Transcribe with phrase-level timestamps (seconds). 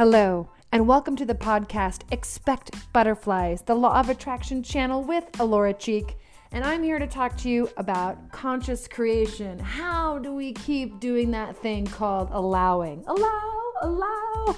[0.00, 5.74] Hello, and welcome to the podcast Expect Butterflies, the Law of Attraction channel with Alora
[5.74, 6.16] Cheek.
[6.52, 9.58] And I'm here to talk to you about conscious creation.
[9.58, 13.04] How do we keep doing that thing called allowing?
[13.06, 14.56] Allow, allow.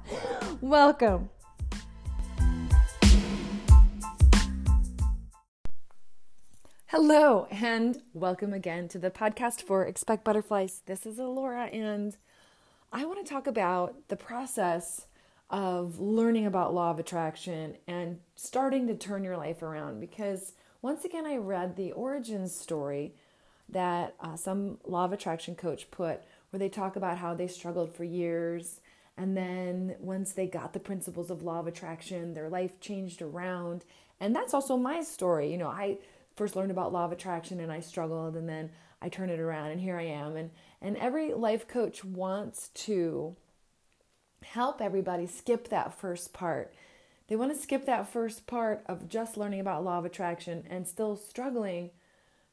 [0.62, 1.28] welcome.
[6.86, 10.80] Hello, and welcome again to the podcast for Expect Butterflies.
[10.86, 12.16] This is Alora, and
[12.96, 15.08] I want to talk about the process
[15.50, 21.04] of learning about law of attraction and starting to turn your life around because once
[21.04, 23.16] again I read the origin story
[23.68, 27.92] that uh, some law of attraction coach put where they talk about how they struggled
[27.92, 28.80] for years
[29.16, 33.84] and then once they got the principles of law of attraction their life changed around.
[34.20, 35.50] And that's also my story.
[35.50, 35.98] You know I
[36.36, 38.70] first learned about law of attraction and I struggled and then
[39.02, 40.36] I turn it around and here I am.
[40.36, 40.50] And
[40.84, 43.34] and every life coach wants to
[44.44, 46.74] help everybody skip that first part.
[47.26, 50.86] They want to skip that first part of just learning about law of attraction and
[50.86, 51.90] still struggling,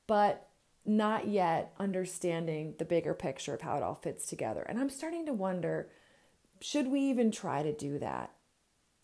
[0.07, 0.47] but
[0.85, 4.61] not yet understanding the bigger picture of how it all fits together.
[4.61, 5.89] And I'm starting to wonder
[6.61, 8.31] should we even try to do that?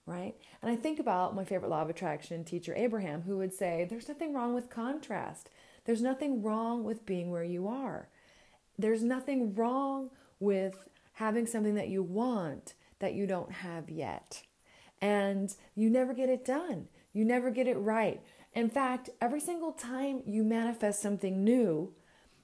[0.06, 0.36] Right?
[0.62, 4.08] And I think about my favorite law of attraction teacher, Abraham, who would say, There's
[4.08, 5.50] nothing wrong with contrast.
[5.84, 8.08] There's nothing wrong with being where you are.
[8.78, 14.44] There's nothing wrong with having something that you want that you don't have yet.
[15.02, 16.88] And you never get it done.
[17.14, 18.22] You never get it right.
[18.54, 21.94] In fact, every single time you manifest something new,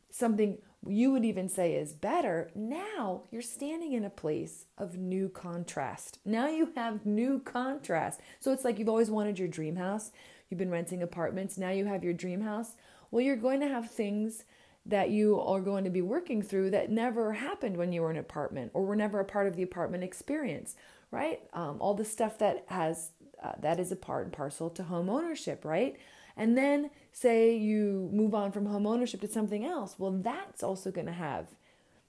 [0.10, 5.30] something you would even say is better, now you're standing in a place of new
[5.30, 6.20] contrast.
[6.26, 8.20] Now you have new contrast.
[8.40, 10.12] So it's like you've always wanted your dream house.
[10.50, 11.58] You've been renting apartments.
[11.58, 12.74] Now you have your dream house.
[13.12, 14.44] Well, you're going to have things
[14.86, 18.18] that you are going to be working through that never happened when you were in
[18.18, 20.76] an apartment or were never a part of the apartment experience,
[21.10, 21.42] right?
[21.54, 25.10] Um, all the stuff that has uh, that is a part and parcel to home
[25.10, 25.98] ownership, right?
[26.36, 29.96] And then say you move on from home ownership to something else.
[29.98, 31.48] Well, that's also going to have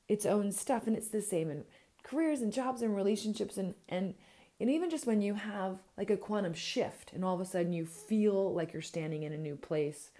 [0.08, 1.64] its own stuff, and it's the same in
[2.02, 4.14] careers and jobs and relationships and and
[4.60, 7.72] and even just when you have like a quantum shift and all of a sudden
[7.72, 10.10] you feel like you're standing in a new place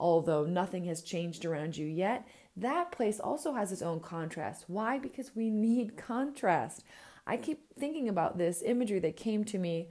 [0.00, 4.64] although nothing has changed around you yet, that place also has its own contrast.
[4.66, 4.98] Why?
[4.98, 6.82] Because we need contrast.
[7.26, 9.88] I keep thinking about this imagery that came to me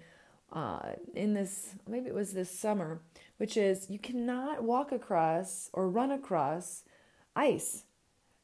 [0.52, 3.02] uh, in this, maybe it was this summer,
[3.38, 6.84] which is you cannot walk across or run across
[7.36, 7.86] ice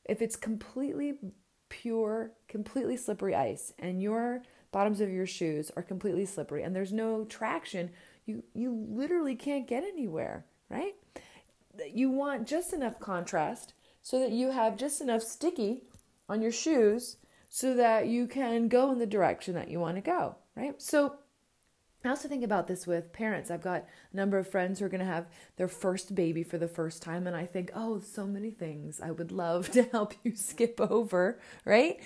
[0.06, 1.16] if it's completely
[1.70, 6.94] pure, completely slippery ice, and your bottoms of your shoes are completely slippery and there's
[6.94, 7.90] no traction,
[8.26, 10.96] you you literally can't get anywhere, right?
[11.94, 15.82] You want just enough contrast so that you have just enough sticky
[16.30, 17.18] on your shoes
[17.50, 20.82] so that you can go in the direction that you want to go, right?
[20.82, 21.16] So
[22.04, 23.50] I also think about this with parents.
[23.50, 25.28] I've got a number of friends who are going to have
[25.58, 29.12] their first baby for the first time, and I think, oh, so many things I
[29.12, 32.00] would love to help you skip over, right?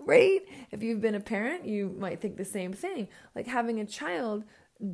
[0.00, 0.40] Right?
[0.70, 3.08] If you've been a parent, you might think the same thing.
[3.34, 4.44] Like having a child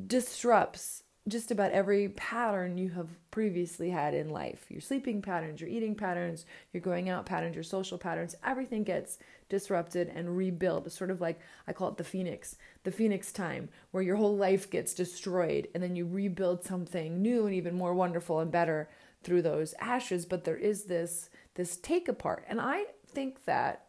[0.06, 5.70] disrupts just about every pattern you have previously had in life your sleeping patterns, your
[5.70, 10.86] eating patterns, your going out patterns, your social patterns everything gets disrupted and rebuilt.
[10.86, 14.36] It's sort of like I call it the phoenix, the phoenix time, where your whole
[14.36, 18.88] life gets destroyed and then you rebuild something new and even more wonderful and better
[19.22, 20.26] through those ashes.
[20.26, 22.44] But there is this this take apart.
[22.48, 23.86] And I think that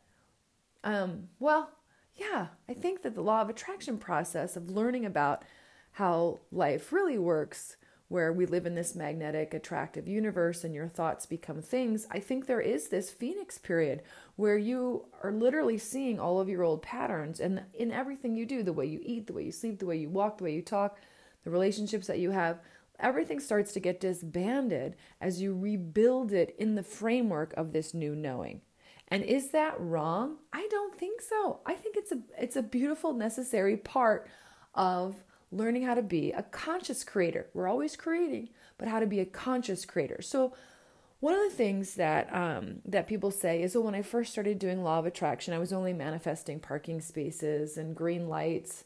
[0.83, 1.71] um, well,
[2.15, 5.43] yeah, I think that the law of attraction process of learning about
[5.97, 7.75] how life really works,
[8.07, 12.45] where we live in this magnetic, attractive universe and your thoughts become things, I think
[12.45, 14.03] there is this phoenix period
[14.35, 18.61] where you are literally seeing all of your old patterns and in everything you do
[18.61, 20.61] the way you eat, the way you sleep, the way you walk, the way you
[20.61, 20.99] talk,
[21.43, 22.59] the relationships that you have.
[22.99, 28.15] Everything starts to get disbanded as you rebuild it in the framework of this new
[28.15, 28.61] knowing.
[29.07, 30.37] And is that wrong?
[30.53, 31.61] I don't think so.
[31.65, 34.29] I think it's a it's a beautiful necessary part
[34.75, 37.47] of learning how to be a conscious creator.
[37.53, 40.21] We're always creating, but how to be a conscious creator.
[40.21, 40.53] So,
[41.19, 44.59] one of the things that um, that people say is, "Well, when I first started
[44.59, 48.83] doing law of attraction, I was only manifesting parking spaces and green lights,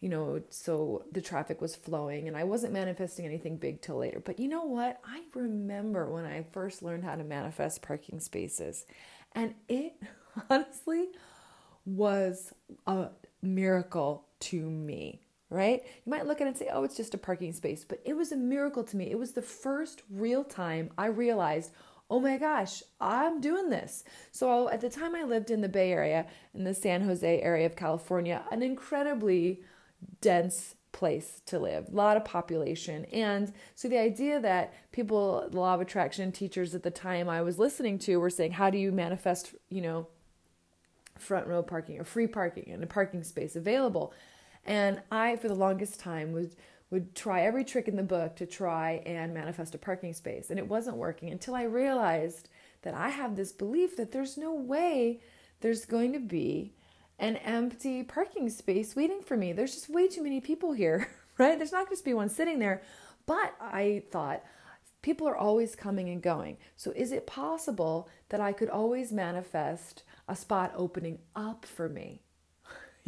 [0.00, 4.20] you know, so the traffic was flowing, and I wasn't manifesting anything big till later."
[4.20, 5.00] But you know what?
[5.04, 8.86] I remember when I first learned how to manifest parking spaces,
[9.32, 9.94] and it
[10.50, 11.08] honestly
[11.84, 12.54] was
[12.86, 13.08] a
[13.42, 15.82] miracle to me right?
[16.04, 18.16] You might look at it and say, oh, it's just a parking space, but it
[18.16, 19.10] was a miracle to me.
[19.10, 21.72] It was the first real time I realized,
[22.10, 24.04] oh my gosh, I'm doing this.
[24.30, 27.66] So at the time I lived in the Bay Area, in the San Jose area
[27.66, 29.60] of California, an incredibly
[30.20, 33.04] dense place to live, a lot of population.
[33.06, 37.42] And so the idea that people, the law of attraction teachers at the time I
[37.42, 40.06] was listening to were saying, how do you manifest, you know,
[41.16, 44.14] front row parking or free parking and a parking space available?
[44.68, 46.54] And I, for the longest time, was
[46.90, 50.48] would try every trick in the book to try and manifest a parking space.
[50.48, 52.48] And it wasn't working until I realized
[52.80, 55.20] that I have this belief that there's no way
[55.60, 56.72] there's going to be
[57.18, 59.52] an empty parking space waiting for me.
[59.52, 61.58] There's just way too many people here, right?
[61.58, 62.82] There's not gonna be one sitting there.
[63.26, 64.42] But I thought,
[65.02, 66.56] people are always coming and going.
[66.76, 72.22] So is it possible that I could always manifest a spot opening up for me?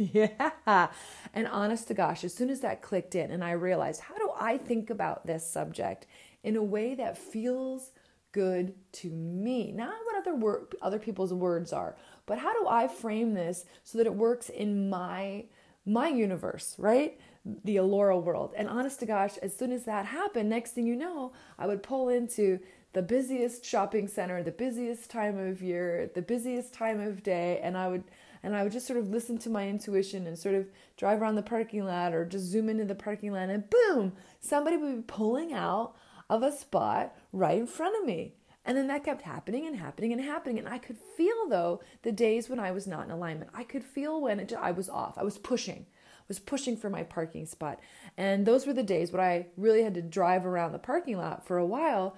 [0.13, 0.87] yeah.
[1.33, 4.31] And honest to gosh, as soon as that clicked in and I realized, how do
[4.39, 6.07] I think about this subject
[6.43, 7.91] in a way that feels
[8.31, 9.71] good to me?
[9.71, 11.95] Not what other wor- other people's words are,
[12.25, 15.45] but how do I frame this so that it works in my
[15.85, 17.19] my universe, right?
[17.63, 18.53] The Alora world.
[18.55, 21.81] And honest to gosh, as soon as that happened, next thing you know, I would
[21.81, 22.59] pull into
[22.93, 27.77] the busiest shopping center, the busiest time of year, the busiest time of day, and
[27.77, 28.03] I would
[28.43, 30.67] and I would just sort of listen to my intuition and sort of
[30.97, 34.77] drive around the parking lot or just zoom into the parking lot and boom, somebody
[34.77, 35.95] would be pulling out
[36.29, 38.33] of a spot right in front of me.
[38.63, 40.59] And then that kept happening and happening and happening.
[40.59, 43.51] And I could feel, though, the days when I was not in alignment.
[43.53, 45.17] I could feel when I was off.
[45.17, 45.87] I was pushing.
[45.89, 47.79] I was pushing for my parking spot.
[48.17, 51.45] And those were the days when I really had to drive around the parking lot
[51.45, 52.15] for a while,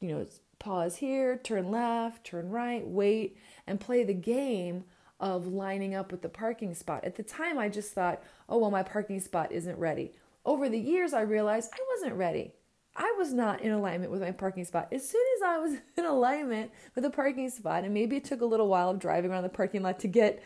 [0.00, 0.26] you know,
[0.58, 3.36] pause here, turn left, turn right, wait,
[3.66, 4.84] and play the game
[5.22, 7.04] of lining up with the parking spot.
[7.04, 10.12] At the time, I just thought, oh, well, my parking spot isn't ready.
[10.44, 12.52] Over the years, I realized I wasn't ready.
[12.96, 14.88] I was not in alignment with my parking spot.
[14.92, 18.40] As soon as I was in alignment with the parking spot, and maybe it took
[18.40, 20.42] a little while of driving around the parking lot to get,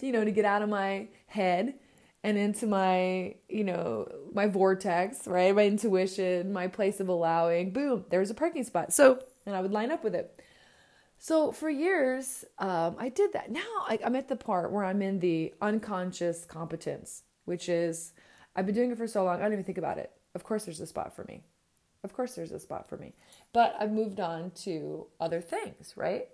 [0.00, 1.74] you know, to get out of my head
[2.22, 5.54] and into my, you know, my vortex, right?
[5.56, 7.70] My intuition, my place of allowing.
[7.70, 8.92] Boom, there was a parking spot.
[8.92, 10.37] So, and I would line up with it.
[11.18, 13.50] So for years, um, I did that.
[13.50, 18.12] Now I, I'm at the part where I'm in the unconscious competence, which is
[18.54, 20.12] I've been doing it for so long, I don't even think about it.
[20.34, 21.42] Of course, there's a spot for me.
[22.04, 23.14] Of course, there's a spot for me.
[23.52, 26.28] But I've moved on to other things, right?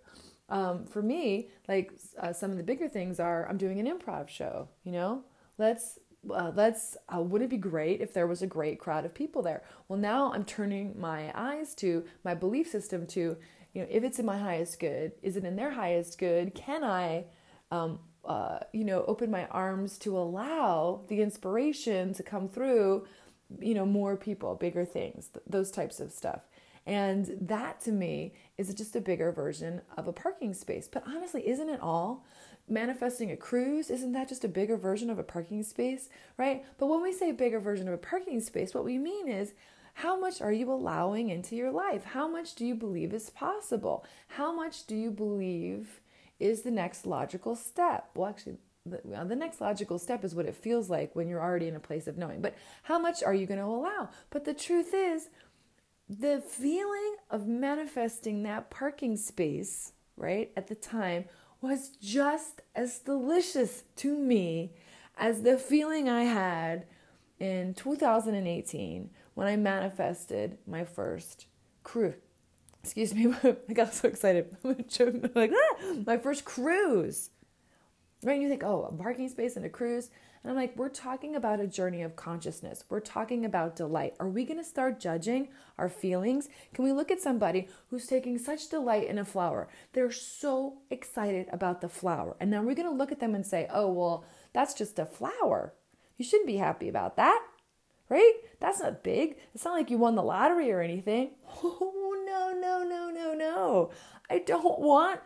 [0.51, 4.29] Um, for me, like uh, some of the bigger things are I'm doing an improv
[4.29, 4.69] show.
[4.85, 5.25] You know,
[5.57, 5.99] let's
[6.31, 9.43] uh, let's uh, would it be great if there was a great crowd of people
[9.43, 13.37] there well now i'm turning my eyes to my belief system to
[13.75, 16.55] you know, if it's in my highest good, is it in their highest good?
[16.55, 17.25] Can I,
[17.71, 23.07] um, uh, you know, open my arms to allow the inspiration to come through,
[23.61, 26.43] you know, more people, bigger things, th- those types of stuff.
[26.87, 30.89] And that to me is just a bigger version of a parking space.
[30.91, 32.25] But honestly, isn't it all?
[32.69, 36.65] Manifesting a cruise, isn't that just a bigger version of a parking space, right?
[36.79, 39.53] But when we say bigger version of a parking space, what we mean is
[39.95, 42.05] how much are you allowing into your life?
[42.05, 44.05] How much do you believe is possible?
[44.29, 46.01] How much do you believe
[46.41, 48.11] is the next logical step?
[48.15, 51.41] Well, actually, the, well, the next logical step is what it feels like when you're
[51.41, 52.43] already in a place of knowing.
[52.43, 54.11] But how much are you going to allow?
[54.31, 55.29] But the truth is,
[56.09, 61.27] the feeling of manifesting that parking space, right, at the time
[61.61, 64.73] was just as delicious to me
[65.17, 66.85] as the feeling I had
[67.39, 71.47] in 2018 when I manifested my first
[71.83, 72.15] cruise.
[72.83, 74.57] Excuse me, I got so excited.
[75.35, 77.31] like, ah, my first cruise.
[78.23, 78.35] Right?
[78.35, 80.11] And you think, oh, a parking space and a cruise.
[80.43, 82.85] And I'm like, we're talking about a journey of consciousness.
[82.91, 84.15] We're talking about delight.
[84.21, 85.49] Are we going to start judging
[85.79, 86.51] our feelings?
[86.75, 89.69] Can we look at somebody who's taking such delight in a flower?
[89.95, 92.37] They're so excited about the flower.
[92.41, 95.07] And now we're going to look at them and say, oh, well, that's just a
[95.07, 95.73] flower.
[96.19, 97.43] You shouldn't be happy about that
[98.09, 98.33] right?
[98.61, 99.37] That's not big.
[99.55, 101.31] It's not like you won the lottery or anything.
[101.63, 103.91] Oh, no, no, no, no, no.
[104.29, 105.21] I don't want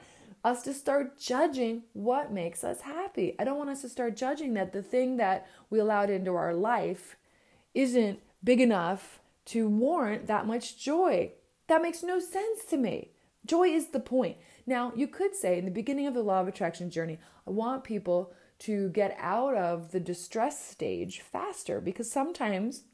[0.45, 3.35] us to start judging what makes us happy.
[3.39, 6.55] I don't want us to start judging that the thing that we allowed into our
[6.55, 7.17] life
[7.75, 11.33] isn't big enough to warrant that much joy.
[11.69, 13.13] That makes no sense to me.
[13.47, 14.37] Joy is the point.
[14.67, 17.85] Now, you could say in the beginning of the law of attraction journey, I want
[17.85, 22.85] people to get out of the distress stage faster because sometimes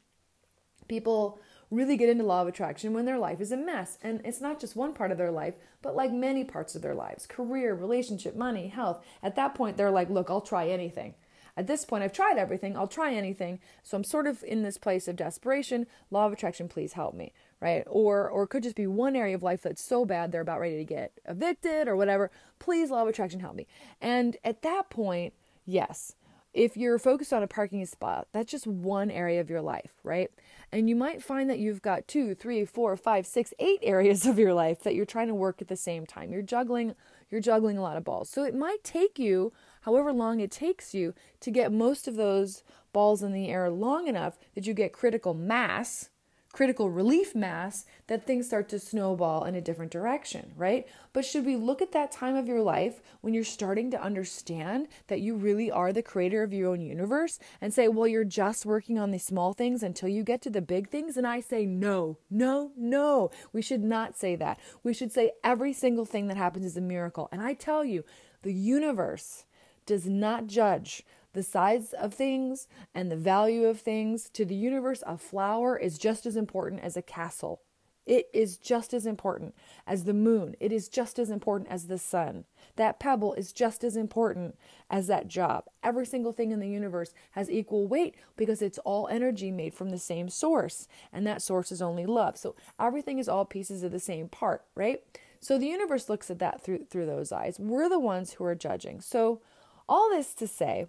[0.87, 1.39] people
[1.71, 4.59] really get into law of attraction when their life is a mess and it's not
[4.59, 8.35] just one part of their life but like many parts of their lives career relationship
[8.35, 11.15] money health at that point they're like look i'll try anything
[11.57, 14.77] at this point i've tried everything i'll try anything so i'm sort of in this
[14.77, 17.33] place of desperation law of attraction please help me
[17.65, 17.83] right?
[17.87, 20.59] Or or it could just be one area of life that's so bad they're about
[20.59, 22.31] ready to get evicted or whatever.
[22.59, 23.67] Please, law of attraction, help me.
[24.01, 25.33] And at that point,
[25.65, 26.15] yes,
[26.55, 30.31] if you're focused on a parking spot, that's just one area of your life, right?
[30.71, 34.39] And you might find that you've got two, three, four, five, six, eight areas of
[34.39, 36.31] your life that you're trying to work at the same time.
[36.31, 36.95] You're juggling,
[37.29, 38.29] you're juggling a lot of balls.
[38.29, 42.63] So it might take you, however long it takes you, to get most of those
[42.93, 46.09] balls in the air long enough that you get critical mass
[46.55, 50.87] critical relief mass that things start to snowball in a different direction, right?
[51.11, 54.87] But should we look at that time of your life when you're starting to understand
[55.07, 58.65] that you really are the creator of your own universe and say, well, you're just
[58.65, 61.17] working on the small things until you get to the big things?
[61.17, 63.31] And I say, no, no, no.
[63.51, 64.57] We should not say that.
[64.81, 67.27] We should say every single thing that happens is a miracle.
[67.33, 68.05] And I tell you,
[68.43, 69.43] the universe
[69.85, 71.03] does not judge
[71.35, 74.29] the size of things and the value of things.
[74.31, 77.61] To the universe, a flower is just as important as a castle.
[78.05, 79.55] It is just as important
[79.87, 80.55] as the moon.
[80.59, 82.45] It is just as important as the sun.
[82.75, 84.57] That pebble is just as important
[84.91, 85.65] as that job.
[85.83, 89.89] Every single thing in the universe has equal weight because it's all energy made from
[89.89, 92.37] the same source, and that source is only love.
[92.37, 95.01] So everything is all pieces of the same part, right?
[95.39, 97.59] So the universe looks at that through through those eyes.
[97.59, 99.01] We're the ones who are judging.
[99.01, 99.41] So
[99.87, 100.87] all this to say,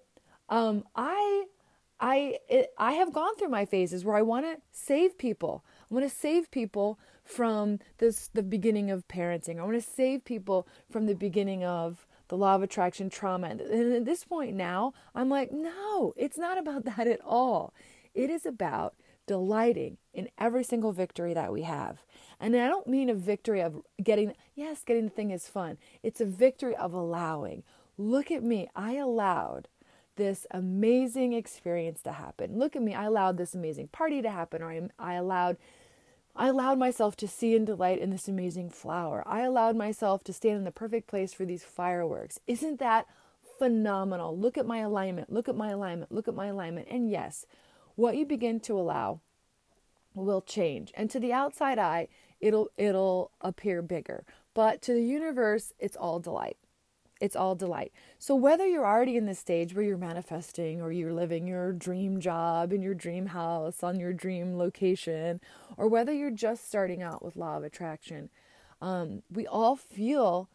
[0.48, 1.46] um, I,
[2.00, 5.64] I, it, I have gone through my phases where I want to save people.
[5.90, 9.58] I want to save people from this, the beginning of parenting.
[9.58, 13.48] I want to save people from the beginning of the law of attraction trauma.
[13.48, 13.62] And
[13.92, 17.74] at this point now, I'm like, no, it's not about that at all.
[18.14, 18.94] It is about
[19.26, 22.04] delighting in every single victory that we have.
[22.38, 25.78] And I don't mean a victory of getting, yes, getting the thing is fun.
[26.02, 27.64] It's a victory of allowing.
[27.98, 28.68] Look at me.
[28.76, 29.68] I allowed
[30.16, 32.58] this amazing experience to happen.
[32.58, 35.56] Look at me, I allowed this amazing party to happen, or I, I allowed
[36.38, 39.22] I allowed myself to see and delight in this amazing flower.
[39.26, 42.38] I allowed myself to stand in the perfect place for these fireworks.
[42.46, 43.06] Isn't that
[43.58, 44.36] phenomenal?
[44.36, 45.32] Look at my alignment.
[45.32, 46.12] Look at my alignment.
[46.12, 46.88] Look at my alignment.
[46.90, 47.46] And yes,
[47.94, 49.20] what you begin to allow
[50.14, 50.92] will change.
[50.94, 52.08] And to the outside eye,
[52.40, 54.24] it'll it'll appear bigger.
[54.52, 56.58] But to the universe, it's all delight.
[57.20, 57.92] It's all delight.
[58.18, 62.20] So, whether you're already in this stage where you're manifesting or you're living your dream
[62.20, 65.40] job in your dream house on your dream location,
[65.78, 68.28] or whether you're just starting out with law of attraction,
[68.82, 70.50] um, we all feel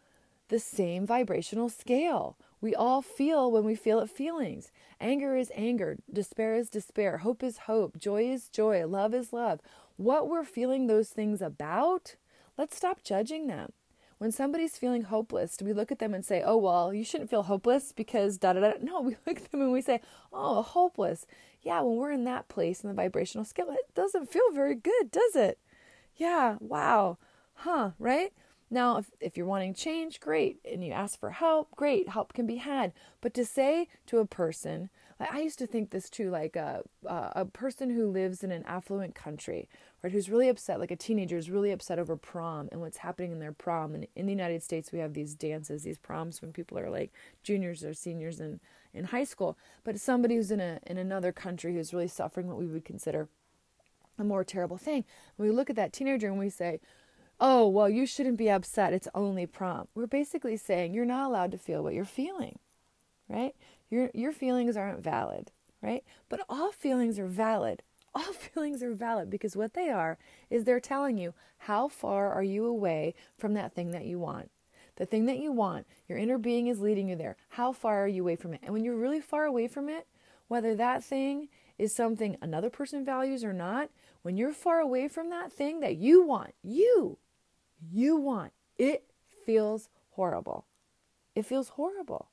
[0.48, 2.38] the same vibrational scale.
[2.60, 4.70] We all feel when we feel it feelings.
[5.00, 9.60] Anger is anger, despair is despair, hope is hope, joy is joy, love is love.
[9.96, 12.14] What we're feeling those things about,
[12.56, 13.72] let's stop judging them
[14.22, 17.28] when somebody's feeling hopeless, do we look at them and say, oh, well, you shouldn't
[17.28, 18.72] feel hopeless because da da da?
[18.80, 20.00] No, we look at them and we say,
[20.32, 21.26] oh, hopeless.
[21.60, 25.10] Yeah, when we're in that place in the vibrational scale, it doesn't feel very good,
[25.10, 25.58] does it?
[26.14, 27.18] Yeah, wow.
[27.54, 28.32] Huh, right?
[28.70, 30.60] Now, if, if you're wanting change, great.
[30.64, 32.08] And you ask for help, great.
[32.08, 32.92] Help can be had.
[33.20, 34.88] But to say to a person,
[35.18, 39.16] I used to think this too, like a, a person who lives in an affluent
[39.16, 39.68] country,
[40.02, 43.32] right, who's really upset, like a teenager is really upset over prom and what's happening
[43.32, 43.94] in their prom.
[43.94, 47.12] And in the United States, we have these dances, these proms when people are like
[47.42, 48.60] juniors or seniors in,
[48.92, 49.56] in high school.
[49.84, 53.28] But somebody who's in a in another country who's really suffering what we would consider
[54.18, 55.04] a more terrible thing.
[55.36, 56.80] when we look at that teenager and we say,
[57.40, 58.92] oh, well, you shouldn't be upset.
[58.92, 59.88] It's only prom.
[59.94, 62.58] We're basically saying you're not allowed to feel what you're feeling,
[63.28, 63.54] right?
[63.90, 66.04] Your your feelings aren't valid, right?
[66.28, 67.82] But all feelings are valid.
[68.14, 70.18] All feelings are valid because what they are
[70.50, 74.50] is they're telling you how far are you away from that thing that you want.
[74.96, 77.36] The thing that you want, your inner being is leading you there.
[77.50, 78.60] How far are you away from it?
[78.62, 80.06] And when you're really far away from it,
[80.48, 83.88] whether that thing is something another person values or not,
[84.20, 87.18] when you're far away from that thing that you want, you,
[87.90, 89.04] you want, it
[89.44, 90.66] feels horrible.
[91.34, 92.28] It feels horrible.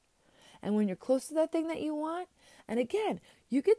[0.61, 2.27] And when you're close to that thing that you want,
[2.67, 3.77] and again, you get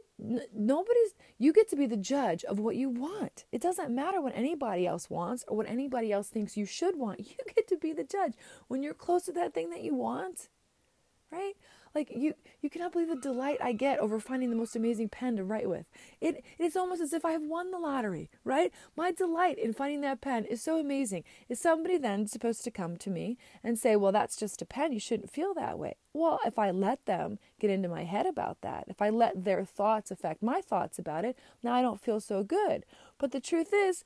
[0.53, 3.45] nobody's you get to be the judge of what you want.
[3.51, 7.19] It doesn't matter what anybody else wants or what anybody else thinks you should want.
[7.31, 8.33] You get to be the judge
[8.67, 10.49] when you're close to that thing that you want.
[11.31, 11.53] Right?
[11.93, 15.35] Like you, you cannot believe the delight I get over finding the most amazing pen
[15.35, 15.85] to write with.
[16.19, 18.71] It, it's almost as if I have won the lottery, right?
[18.95, 21.23] My delight in finding that pen is so amazing.
[21.49, 24.93] Is somebody then supposed to come to me and say, "Well, that's just a pen.
[24.93, 28.61] You shouldn't feel that way." Well, if I let them get into my head about
[28.61, 32.19] that, if I let their thoughts affect my thoughts about it, now I don't feel
[32.19, 32.85] so good.
[33.17, 34.03] But the truth is,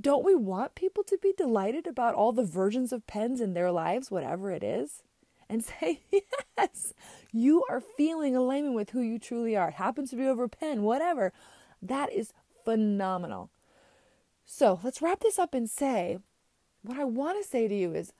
[0.00, 3.70] don't we want people to be delighted about all the versions of pens in their
[3.70, 5.02] lives, whatever it is?
[5.50, 6.00] And say,
[6.56, 6.94] Yes,
[7.32, 9.68] you are feeling alignment with who you truly are.
[9.68, 11.32] It happens to be over a pen, whatever.
[11.82, 12.32] That is
[12.64, 13.50] phenomenal.
[14.44, 16.18] So let's wrap this up and say
[16.82, 18.12] what I want to say to you is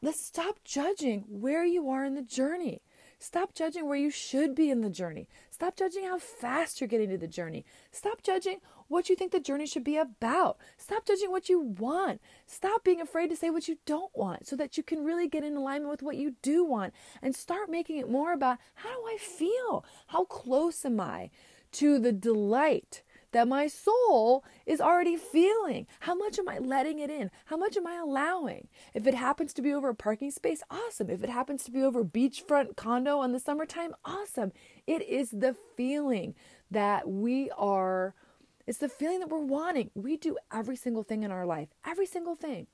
[0.00, 2.82] let's stop judging where you are in the journey.
[3.18, 5.28] Stop judging where you should be in the journey.
[5.50, 7.64] Stop judging how fast you're getting to the journey.
[7.92, 8.58] Stop judging
[8.92, 10.58] what you think the journey should be about.
[10.76, 12.20] Stop judging what you want.
[12.46, 15.44] Stop being afraid to say what you don't want so that you can really get
[15.44, 19.06] in alignment with what you do want and start making it more about how do
[19.06, 19.84] I feel?
[20.08, 21.30] How close am I
[21.72, 23.02] to the delight?
[23.32, 25.86] that my soul is already feeling.
[26.00, 27.30] How much am I letting it in?
[27.46, 28.68] How much am I allowing?
[28.94, 31.10] If it happens to be over a parking space, awesome.
[31.10, 34.52] If it happens to be over a beachfront condo in the summertime, awesome.
[34.86, 36.34] It is the feeling
[36.70, 38.14] that we are,
[38.66, 39.90] it's the feeling that we're wanting.
[39.94, 42.66] We do every single thing in our life, every single thing,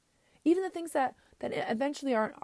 [0.44, 2.34] even the things that that eventually aren't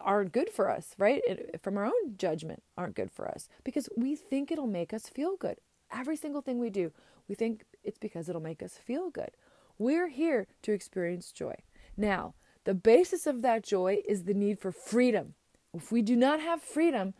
[0.00, 1.22] aren't good for us, right?
[1.26, 5.08] It, from our own judgment, aren't good for us because we think it'll make us
[5.08, 5.56] feel good.
[5.92, 6.92] Every single thing we do,
[7.28, 9.30] we think it's because it'll make us feel good.
[9.78, 11.56] We're here to experience joy.
[11.96, 12.34] Now,
[12.64, 15.34] the basis of that joy is the need for freedom.
[15.74, 17.14] If we do not have freedom,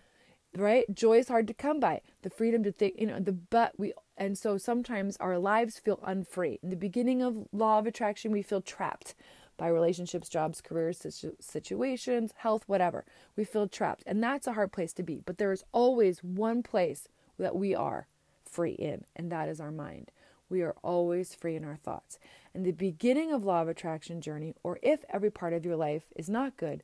[0.57, 2.01] right, joy is hard to come by.
[2.23, 6.01] The freedom to think, you know, the but we, and so sometimes our lives feel
[6.05, 6.59] unfree.
[6.63, 9.15] In the beginning of law of attraction, we feel trapped
[9.57, 11.05] by relationships, jobs, careers,
[11.41, 13.05] situations, health, whatever.
[13.37, 14.03] We feel trapped.
[14.07, 15.23] And that's a hard place to be.
[15.25, 18.07] But there is always one place that we are
[18.45, 20.11] free in, and that is our mind.
[20.49, 22.19] We are always free in our thoughts.
[22.55, 26.05] And the beginning of law of attraction journey, or if every part of your life
[26.15, 26.83] is not good,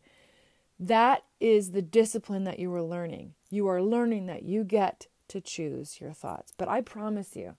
[0.80, 3.34] that is the discipline that you are learning.
[3.50, 6.52] You are learning that you get to choose your thoughts.
[6.56, 7.56] But I promise you,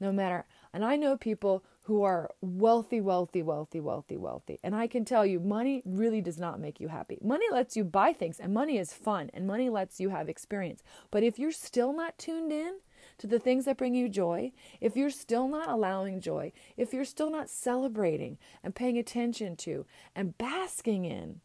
[0.00, 4.58] no matter, and I know people who are wealthy, wealthy, wealthy, wealthy, wealthy.
[4.62, 7.18] And I can tell you, money really does not make you happy.
[7.22, 10.82] Money lets you buy things, and money is fun, and money lets you have experience.
[11.10, 12.78] But if you're still not tuned in,
[13.18, 17.04] to the things that bring you joy, if you're still not allowing joy, if you're
[17.04, 21.40] still not celebrating and paying attention to and basking in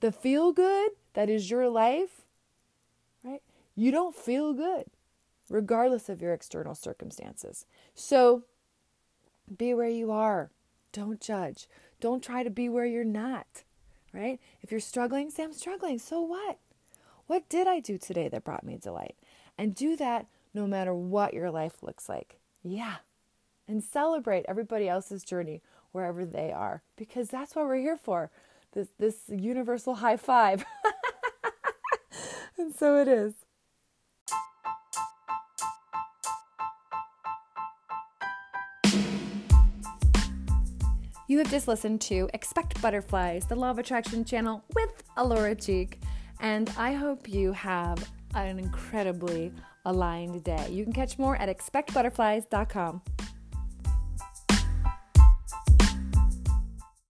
[0.00, 2.25] the feel good that is your life?
[3.76, 4.86] You don't feel good
[5.48, 7.66] regardless of your external circumstances.
[7.94, 8.44] So
[9.56, 10.50] be where you are.
[10.92, 11.68] Don't judge.
[12.00, 13.64] Don't try to be where you're not,
[14.12, 14.40] right?
[14.62, 15.98] If you're struggling, say, I'm struggling.
[15.98, 16.58] So what?
[17.26, 19.16] What did I do today that brought me delight?
[19.58, 22.38] And do that no matter what your life looks like.
[22.62, 22.96] Yeah.
[23.68, 25.62] And celebrate everybody else's journey
[25.92, 28.30] wherever they are because that's what we're here for.
[28.72, 30.64] This this universal high five.
[32.58, 33.45] and so it is.
[41.28, 46.00] You have just listened to Expect Butterflies, the Law of Attraction channel with Alora Cheek,
[46.38, 49.52] and I hope you have an incredibly
[49.86, 50.68] aligned day.
[50.70, 53.02] You can catch more at expectbutterflies.com.